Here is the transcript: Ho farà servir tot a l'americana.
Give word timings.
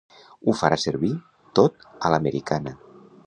Ho 0.51 0.55
farà 0.61 0.79
servir 0.83 1.11
tot 1.59 1.87
a 2.09 2.13
l'americana. 2.15 2.75